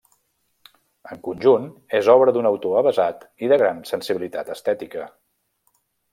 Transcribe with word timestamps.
En 1.15 1.19
conjunt, 1.27 1.67
és 1.99 2.09
obra 2.13 2.33
d'un 2.37 2.49
autor 2.53 2.79
avesat 2.81 3.29
i 3.45 3.51
de 3.53 3.61
gran 3.65 3.85
sensibilitat 3.91 4.51
estètica. 4.57 5.07